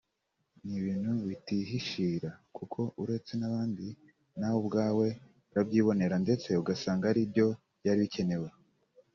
[0.63, 3.85] ni ibintu bitihishira kuko uretse n’abandi
[4.37, 5.07] nawe ubwawe
[5.51, 7.47] urabyibonera ndetse ugasanga ari byo
[7.81, 8.49] byari bikenewe